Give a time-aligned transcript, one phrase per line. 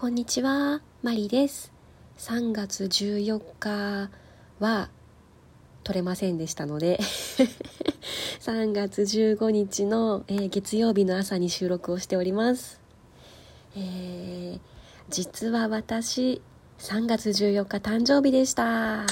[0.00, 1.74] こんにちは、マリです。
[2.16, 4.10] 3月14日
[4.58, 4.88] は
[5.84, 6.98] 取れませんでしたので、
[8.40, 12.80] 3月15日の、えー月曜日の朝に収録をしております。
[13.76, 14.60] えー
[15.10, 16.40] 実は私、
[16.78, 19.04] 3月14日誕生日でした。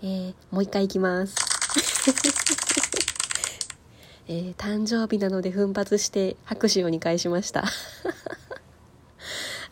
[0.00, 1.47] えーもう一回いきます。
[4.28, 7.64] えー誕生日なので奮発して拍手を2回しました。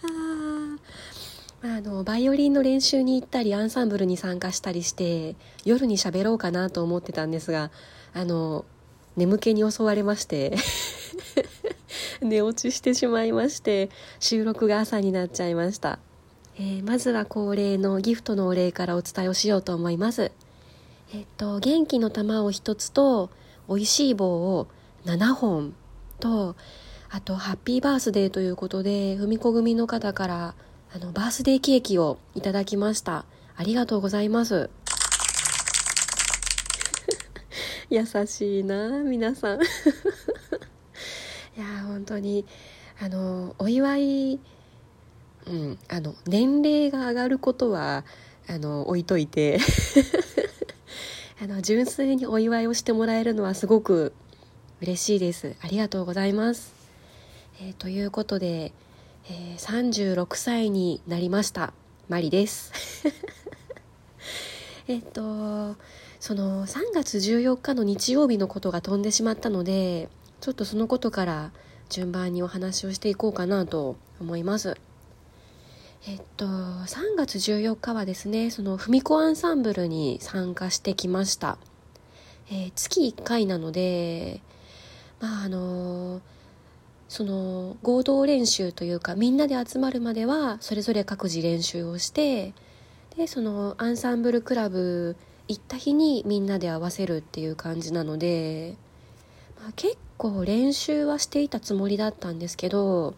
[0.03, 0.77] あ
[1.63, 7.71] あのバイオリンの練習に行ったりアンサンブルに参加したりして夜に喋ろうかなと思ってたんですが
[8.15, 8.65] あの
[9.17, 10.57] 眠気に襲われまして
[12.21, 15.99] 寝落ちしてしまいまして収録が朝になっちゃいました、
[16.57, 20.31] えーまずは恒例のギフトのお礼からお伝えをしようと思います
[21.13, 23.31] えっと元気の玉を1つと
[23.69, 24.69] 美味しい棒を
[25.05, 25.75] 7本
[26.21, 26.57] と
[27.09, 30.55] あとハッピーバースデーということで文子組の方から
[30.95, 33.25] あのバースデーケーキをいただきました。
[33.57, 34.71] ありがとうございます。
[37.91, 39.61] 優しいな皆さん。
[39.63, 39.65] い
[41.59, 42.45] や本当に
[43.01, 44.41] あのお祝い
[45.47, 48.05] うんあの年齢が上がることは
[48.49, 49.59] あの置いといて。
[51.39, 54.15] あの純粋にお祝いをしてもらえるのはすごく
[54.81, 55.55] 嬉しいです。
[55.61, 56.75] ありがとうございます、
[57.61, 58.73] えーということで、
[59.29, 61.75] えー36歳になりました。
[62.09, 62.73] マリです。
[64.89, 65.77] えっと
[66.21, 70.09] その3月14日の日曜日のことが飛んでしまったので
[70.41, 71.53] ちょっとそのことから
[71.91, 74.79] 順番にお話をしていこうかなと思います。
[76.07, 81.59] えっと3月14日はですねその文子アンサンブルに参加してきました、
[82.51, 84.41] えー月1回なので
[85.21, 86.21] まああの
[87.09, 92.53] その合同練習というかみんなで集まるまではそれぞれ各自練習をして
[93.17, 95.17] でそのアンサンブルクラブ
[95.49, 98.77] 行った日にみんなで合わせるっていう感じなので、
[99.61, 103.15] まあ、結構練習はしていたつもりだったんですけど、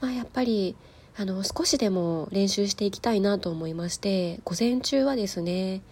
[0.00, 0.76] まあ、やっぱり
[1.16, 5.82] あの少しでも練習していきたいなと思いまして午前中はですね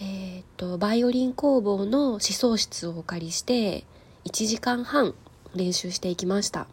[0.00, 3.84] えーっとバイオリン工房の思想室をお借りして
[4.24, 5.14] 1時間半
[5.54, 6.66] 練習していきました。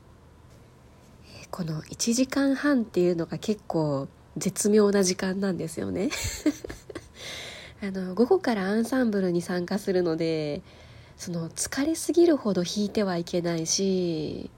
[1.51, 4.07] この1時間半っていうのが結構
[4.37, 6.09] 絶妙な時間なんですよね。
[7.83, 10.63] あの午後からアンサンブルに参加するので
[11.15, 14.49] その疲れすぎるほど弾いてはいけないし、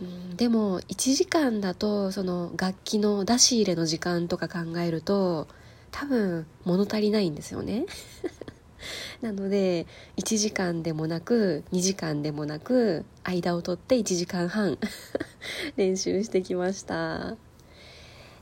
[0.00, 5.46] うん、でも1時間だとその楽器の出し入れの時間とか考えると
[5.90, 7.86] 多分物足りないんですよね。
[9.20, 9.86] なので
[10.16, 14.78] 1時間でもなく2時間でもなく間を取って1時間半
[15.76, 17.36] 練習してきました。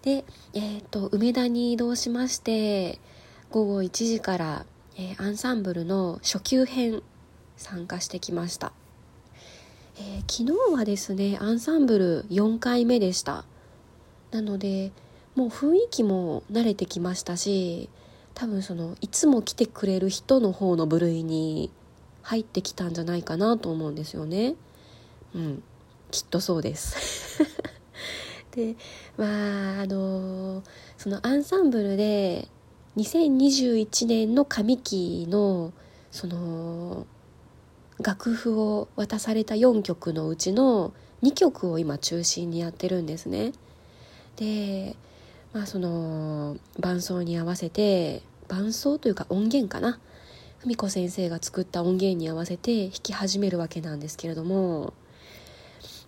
[0.02, 0.24] で、
[0.54, 2.98] えー、と梅田に移動しまして
[3.50, 4.66] 午後1時から、
[4.96, 7.02] えーアンサンブルの初級編
[7.56, 8.72] 参加してきました、
[10.00, 13.44] えー昨日はですねアンサンブル4回目でした。
[14.30, 14.92] なので
[15.34, 17.90] もう雰囲気も慣れてきましたし
[18.34, 21.70] 多分そのいつも来てくれる人の方の部類に
[22.22, 24.54] 入ってきたんじゃないかなと思うんですよね。
[25.34, 25.62] うん。
[26.10, 27.44] きっとそうです。
[28.52, 28.76] で
[29.16, 30.62] まああの
[30.96, 32.48] そのアンサンブルで
[32.96, 35.72] 2021年の上期の
[36.10, 37.06] その
[38.02, 43.52] 楽譜を渡された4曲のうちの2曲を今中心にやってるんですね。
[44.36, 44.96] で
[45.52, 49.98] まあその伴奏に合わせて伴奏というか音源かな。
[50.62, 54.92] 文子先生が作った音源に合わせて弾き始めるわけなんですけれども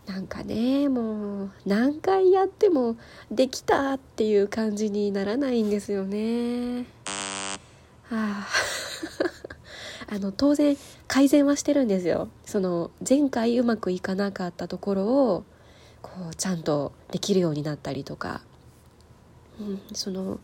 [0.06, 2.97] なんかねもう何回やっても
[3.31, 6.84] できたっていう感じにならないんですよね。
[8.10, 8.47] はあ。
[10.12, 10.76] あの当然
[11.08, 12.28] 改善はしてるんですよ。
[12.44, 15.44] その前回うまくいかなかったところを
[16.02, 18.42] こうちゃんとできるようになったりとか、
[19.58, 20.38] うん、その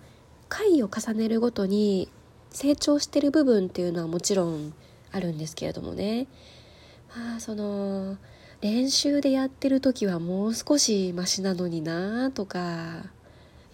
[0.48, 2.08] 回を重ねるごとに
[2.48, 4.72] 成長してる部分っていうのはもちろん
[5.12, 6.28] あるんですけれどもね。
[7.14, 8.16] まあその
[8.62, 13.02] 練習でやってる時はもう少しマシなのになとか。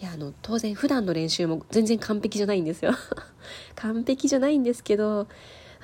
[0.01, 2.91] いやあの当然普段の練習も全然完璧じゃないんですよ。
[3.77, 5.29] 完璧じゃないんですけど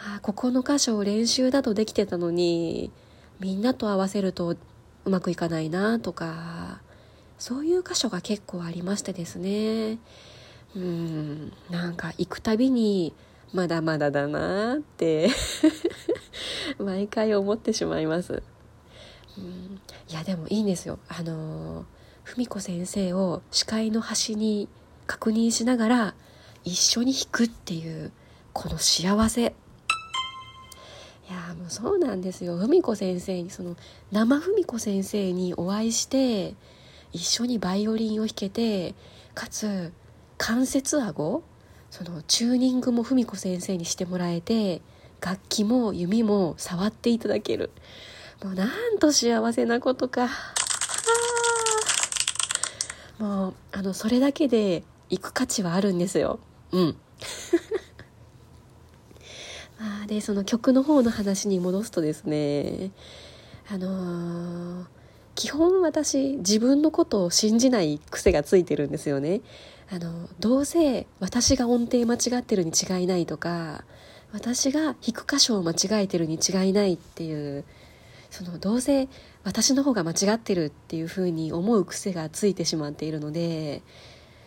[0.03, 2.91] あここの箇所を練習だとできてたのに
[3.39, 4.57] みんなと合わせると
[5.05, 6.81] うまくいかないなとか
[7.39, 9.99] そういう箇所が結構ありましてですね。
[10.77, 13.13] うんなんか行くたびに
[13.53, 15.29] まだまだだなって
[16.79, 18.43] 毎回思ってしまいます。
[19.39, 20.99] うんいやでもいいんですよ。
[21.09, 21.85] あの
[22.25, 24.69] 文子先生を視界の端に
[25.07, 26.15] 確認しながら
[26.65, 28.13] 一緒に弾くっていう
[28.53, 29.55] この幸せ。
[31.31, 32.57] いやもうそうなんですよ。
[32.57, 33.77] 文子先生にその
[34.11, 36.57] 生文子先生にお会いして
[37.13, 38.97] 一緒にバイオリンを弾けて
[39.33, 39.93] かつ
[40.39, 41.45] 関節顎
[41.89, 44.83] そのチューニングも文子先生にしてもらえて
[45.21, 47.71] 楽器も弓も触っていただける。
[48.43, 50.29] もうなんと幸せなことか。
[53.21, 56.41] もうあのそれだけで行く価値はあるんですよ。
[56.73, 56.97] うん。
[59.81, 62.91] あでその曲の方の話に戻すとですね
[63.73, 64.87] あのー、
[65.35, 69.41] 基本私自分のことを信じない癖がついてるんですよね。
[69.93, 73.85] あのどうせ私が音程間違ってるに違いないとか
[74.33, 77.65] 私が弾く箇所を間違えてるに違いないっていう
[78.31, 79.09] そのどうせ
[79.43, 83.83] 私の方が間違ってるっていうふうに思う癖がついてしまっているので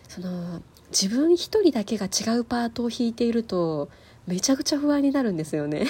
[0.08, 3.90] その自分一人だけが違うパートを弾いていると
[4.26, 5.86] めちゃくちゃ不安になるんですよね。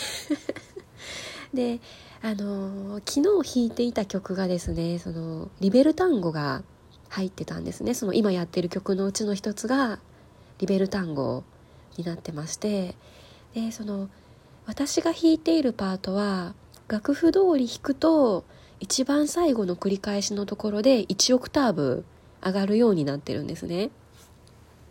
[1.54, 1.80] で
[2.22, 6.62] あの昨日弾いていた曲がですねそのリベルタンゴが
[7.10, 7.94] 入ってたんですね。
[7.94, 9.98] その今やってる曲のうちの一つが
[10.58, 11.44] リベルタンゴ
[11.96, 12.96] になってまして。
[13.54, 14.08] でその
[14.66, 16.54] 私が弾いているパートは
[16.88, 18.44] 楽譜通り弾くと
[18.80, 22.04] 一番最後の繰り返しのところで1オクターブ
[22.44, 23.90] 上がるようになってるんですね。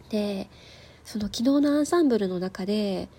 [0.10, 0.50] で
[1.04, 3.10] その昨日のアンサンブルの中で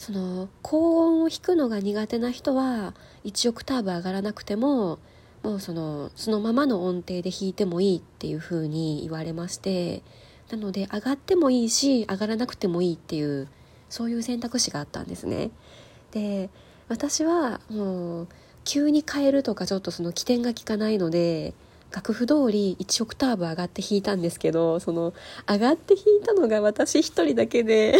[0.00, 2.94] その高音を弾くのが苦手な人は
[3.24, 4.98] 1オクターブ上がらなくても
[5.42, 10.02] もうそのそのままの音程で弾いてもいいっていう風に言われまして
[10.50, 13.46] なので上がってもいいし上がらなくてもいいっていう
[13.90, 15.50] そういう選択肢があったんですね。
[16.12, 16.48] で
[16.88, 18.28] 私はもう
[18.64, 21.52] 急に変えるとかちょっとその起点が効かないので
[21.94, 25.12] 楽譜通り1オクターブ上がって弾いたんですけどその
[25.46, 27.98] 上がって弾いたのが私一人だけで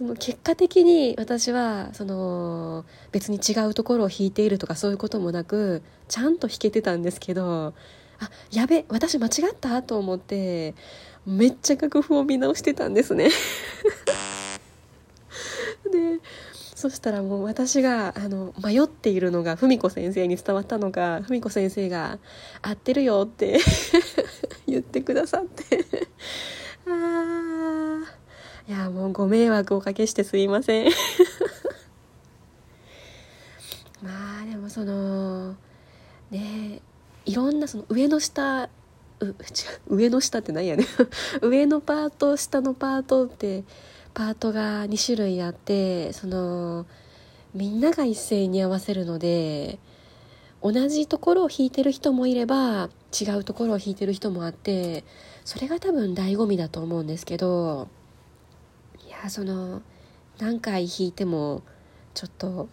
[0.00, 7.74] その結果的に私はその別に違うところを弾いているとかそういうこともなくちゃんと弾けてたんですけど
[8.18, 10.74] あやべ私間違ったと思って
[11.26, 13.28] めっちゃ楽譜を見直してたんですね。
[15.92, 16.20] で
[16.74, 22.18] そしたらもう私があの迷っているのが文子先生に伝わったのか文子先生が
[22.62, 23.60] 「合ってるよ」って
[24.66, 26.08] 言ってくださって。
[28.70, 30.86] いやもうご迷惑おかけしてすいません。
[34.00, 35.56] まあでもその
[36.30, 36.80] ね
[37.26, 38.70] いろんなその上の下
[39.18, 39.34] う違う
[39.96, 40.86] 上の下って何やね
[41.42, 43.64] 上のパート下のパートって
[44.14, 46.86] パートが2種類あってその
[47.52, 49.80] みんなが一斉に合わせるので
[50.62, 52.88] 同じところを弾いてる人もいれば
[53.20, 55.02] 違うところを弾いてる人もあって
[55.44, 57.88] それが多分醍醐味だと思うんですけど
[59.24, 59.82] やその
[60.38, 61.62] 何回弾いても
[62.14, 62.68] ちょっと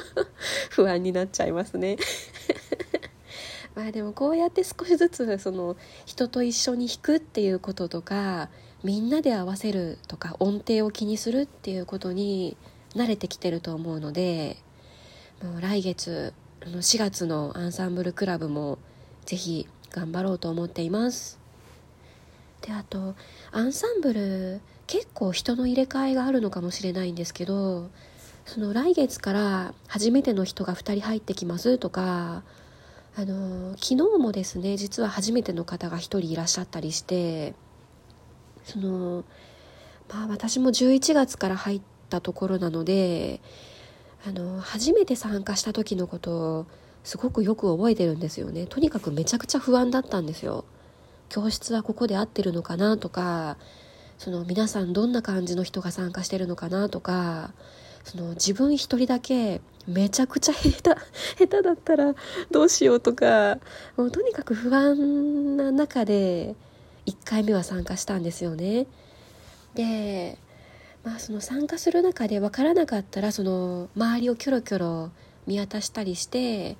[0.70, 1.96] 不安になっちゃいますね。
[3.74, 5.76] まあでもこうやって少しずつその
[6.06, 8.48] 人と一緒に弾くっていうこととか
[8.84, 12.56] みんなで合わせるとか音程を気にするっていうことに
[12.94, 14.58] 慣れてきてると思うので
[15.42, 18.78] もう来月4月のアンサンブルクラブも
[19.26, 21.43] ぜひ頑張ろうと思っています。
[22.64, 23.14] であと
[23.52, 27.90] アンサンブル結構人の入れ替えがあるのかもしれないんですけど
[28.46, 32.42] その来月から初めての人が2人入ってきますとか
[33.16, 37.54] あの昨日もですね実は初めての方が1人いらっしゃったりして
[38.64, 39.24] その
[40.08, 43.40] まあ私も11月から入ったところなので
[44.26, 46.66] あの初めて参加した時のことを
[47.02, 48.64] すごくよく覚えてるんですよね。
[48.66, 50.64] とにかくめちゃくちゃ不安だったんですよ。
[51.28, 53.56] 教室はここで合ってるのかなとか
[54.18, 57.52] その皆さんどんな感じの人が参加してるのかなとか
[58.04, 61.00] その自分一人だけめちゃくちゃ下手
[61.46, 62.14] 下手だったら
[62.50, 63.58] どうしようとか
[63.96, 66.54] もうとにかく不安な中で
[67.06, 68.86] 1回目は参加したんですよね。
[69.74, 70.38] で
[71.02, 75.10] まあその参加する中で分からなかったらその周りをキョロキョロ
[75.46, 76.76] 見渡したりして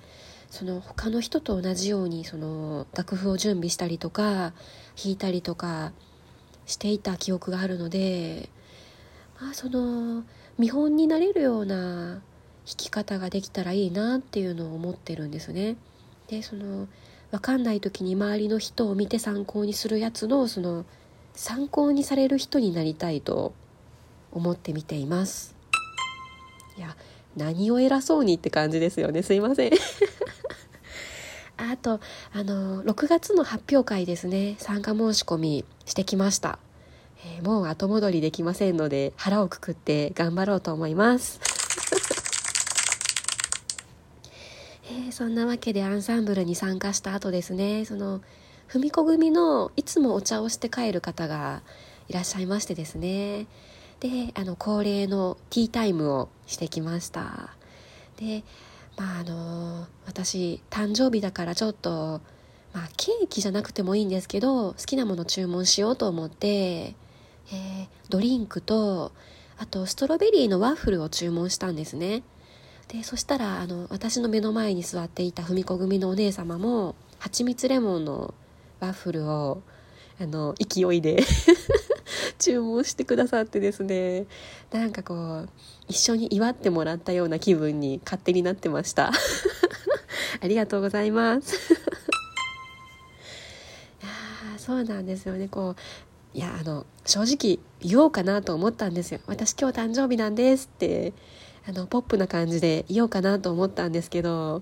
[0.49, 4.53] その他の人と同じようにその楽譜を準備したりとか
[4.95, 5.91] 弾いたりとか
[6.65, 8.49] していた記憶があるので、
[9.39, 10.23] まあ、その
[10.57, 11.75] 見本になれるような
[12.15, 12.21] 弾
[12.65, 15.75] き方ができたらいいなっていうのを思ってるんですね。
[16.27, 16.87] でその
[17.31, 20.85] 分かんない時に周りの人を見て参考にするやつのその
[21.33, 23.53] 参考にされる人になりたいと
[24.31, 25.55] 思って見ています。
[26.77, 26.95] いや
[27.35, 29.71] 何を偉そうにって感じですよねすいません
[31.57, 31.99] あと
[32.33, 34.55] あの6月の発表会ですね。
[34.57, 36.59] 参加申し込みしてきました、
[37.25, 41.39] えー、もう後戻りできませんので腹をくくって頑張ろうと思います。
[44.87, 47.85] えー、そんなわけでアンサンブルに参加した後ですね。
[47.85, 48.21] その
[48.67, 51.61] 文子組のいつもお茶をして帰る方が
[52.07, 53.47] いらっしゃいましてですね。
[53.99, 57.55] であの恒例のティータイムをしてきました。
[58.17, 58.43] で
[58.97, 62.21] まああの私誕生日だからちょっと、
[62.73, 69.11] まあ、ケーキじゃなくてもいいんですけど好きなもの注文しようと思って、えー、ドリンクと
[69.57, 72.23] あとストロベリーのワッフルを注文したんですね。
[72.87, 78.33] でそしたらあの私の目の前に座っていた文子組のお姉様も蜂蜜レモンの
[78.79, 79.63] ワッフルを
[80.21, 81.23] あの勢いで
[82.45, 84.27] 注文してくださってですね
[84.71, 85.49] なんかこう
[85.87, 89.11] 一緒に祝ってもらったような気分に勝手になってました。
[90.41, 91.57] ありがとうございます。
[94.03, 95.47] あそうなんですよね。
[95.47, 95.75] こ
[96.35, 99.21] ういやあの正直言おうかなと思ったんですよ。
[99.25, 101.13] 私今日誕生日なんですって
[101.67, 104.61] あのポップな感じで言おうかなと思ったんですけど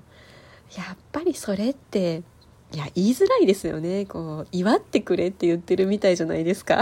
[0.78, 2.24] やっぱりそれって
[2.74, 4.06] いや言いづらいですよね。
[4.06, 6.82] こう祝ってくれって言ってるみたいじゃないですか。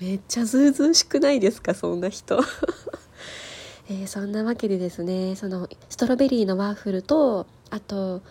[0.00, 2.40] めっちゃずうずうしくないですかそんな人。
[3.90, 8.22] えー、そんなわけでですねそのストロベリーのワッフルとあと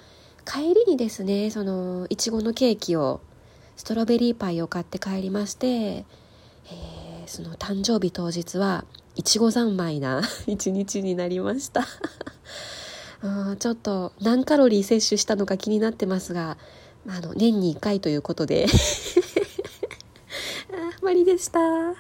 [0.45, 3.19] 帰りにですねそのいちごのケーキを
[3.75, 8.85] ストロベリーパイを買って帰りまして、えー、その誕生日当日は
[9.15, 11.85] いちご三昧な 一日になりました。
[13.21, 16.57] あちょっと何カロリー摂取したのか気になってますが、
[17.05, 18.65] あの年に1回ということで。
[21.09, 21.99] まりでした。